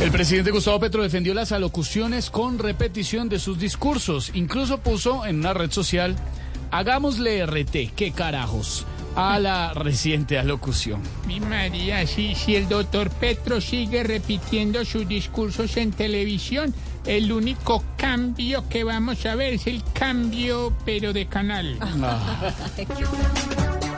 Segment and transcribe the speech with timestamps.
[0.00, 4.30] El presidente Gustavo Petro defendió las alocuciones con repetición de sus discursos.
[4.34, 6.16] Incluso puso en una red social,
[6.70, 8.84] hagámosle RT, qué carajos,
[9.14, 11.00] a la reciente alocución.
[11.26, 16.74] Mi María, si, si el doctor Petro sigue repitiendo sus discursos en televisión,
[17.06, 21.78] el único cambio que vamos a ver es el cambio, pero de canal.
[21.80, 22.86] Ay,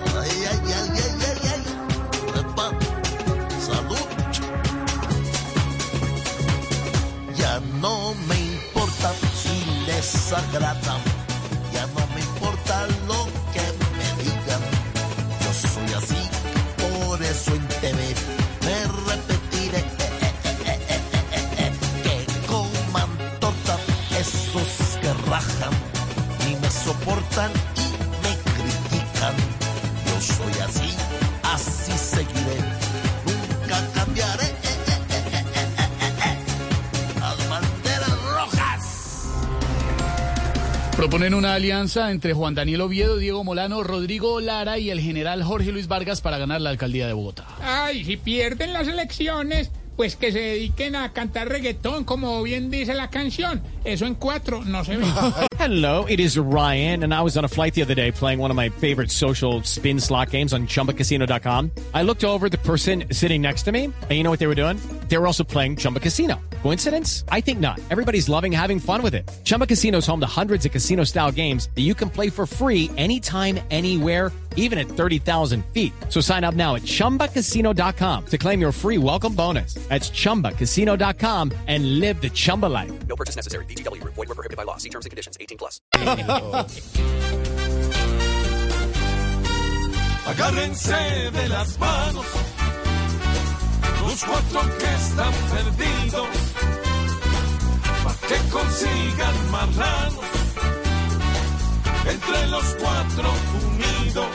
[7.84, 9.48] não me importa se
[9.84, 11.13] lhe é sagrada
[40.96, 45.72] Proponen una alianza entre Juan Daniel Oviedo, Diego Molano, Rodrigo Lara y el general Jorge
[45.72, 47.46] Luis Vargas para ganar la alcaldía de Bogotá.
[47.60, 52.94] Ay, si pierden las elecciones, pues que se dediquen a cantar reggaetón, como bien dice
[52.94, 53.60] la canción.
[53.84, 55.04] Eso en cuatro no se ve.
[55.58, 58.50] Hello, it is Ryan, and I was on a flight the other day playing one
[58.52, 61.70] of my favorite social spin slot games on chumbacasino.com.
[61.92, 64.46] I looked over at the person sitting next to me, and you know what they
[64.46, 64.78] were doing?
[65.08, 66.36] They were also playing Chumba Casino.
[66.64, 67.24] Coincidence?
[67.28, 67.78] I think not.
[67.90, 69.30] Everybody's loving having fun with it.
[69.44, 72.46] Chumba Casino is home to hundreds of casino style games that you can play for
[72.46, 75.92] free anytime, anywhere even at 30,000 feet.
[76.08, 79.74] So sign up now at ChumbaCasino.com to claim your free welcome bonus.
[79.88, 82.92] That's ChumbaCasino.com and live the Chumba life.
[83.06, 83.66] No purchase necessary.
[83.66, 84.14] VGW Group.
[84.14, 84.78] Void were prohibited by law.
[84.78, 85.36] See terms and conditions.
[85.40, 85.80] 18 plus.
[90.26, 92.24] Agárrense de las manos,
[94.00, 96.43] los cuatro que están perdidos, para
[98.28, 100.24] que consigan marranos,
[102.06, 103.28] entre los cuatro
[103.66, 104.26] unidos,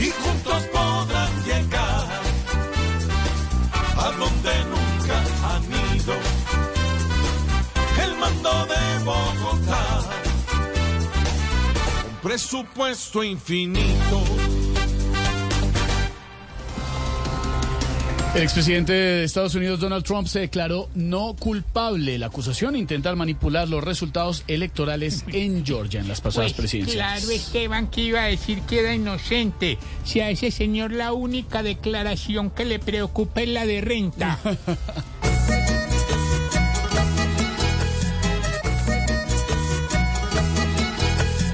[0.00, 2.08] y juntos podrán llegar
[3.96, 5.16] a donde nunca
[5.50, 6.14] han ido,
[8.04, 10.14] el mando de Bogotá
[12.24, 14.53] presupuesto infinito.
[18.34, 22.18] El expresidente de Estados Unidos, Donald Trump, se declaró no culpable.
[22.18, 27.22] La acusación intenta manipular los resultados electorales en Georgia en las pasadas Pues presidenciales.
[27.22, 29.78] claro, Esteban, que iba a decir que era inocente.
[30.04, 34.40] Si a ese señor la única declaración que le preocupa es la de renta.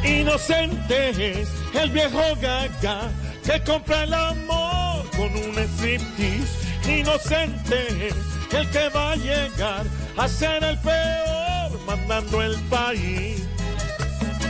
[0.04, 3.10] Inocente es el viejo gaga
[3.44, 6.69] que compra el amor con un striptease.
[6.88, 8.10] Inocente
[8.52, 9.86] el que va a llegar
[10.16, 13.46] a ser el peor mandando el país.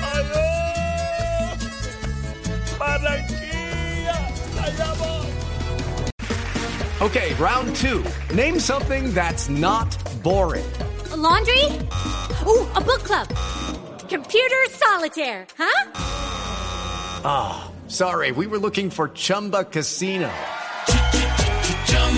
[0.03, 1.57] ¡Ay, oh!
[2.79, 4.17] Barranquilla,
[4.63, 5.27] allá voy.
[7.07, 8.05] Okay, round two.
[8.35, 9.89] Name something that's not
[10.23, 10.71] boring.
[11.13, 11.65] A laundry?
[12.47, 13.29] Ooh, a book club.
[14.09, 15.91] Computer solitaire, huh?
[17.25, 18.33] Ah, sorry.
[18.33, 20.31] We were looking for Chumba Casino.